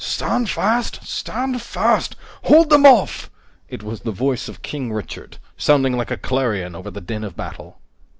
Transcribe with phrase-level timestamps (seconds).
[0.03, 1.07] "Stand fast!
[1.07, 2.15] Stand fast!
[2.45, 3.29] Hold them off!"
[3.69, 7.35] It was the voice of King Richard, sounding like a clarion over the din of
[7.35, 7.77] battle.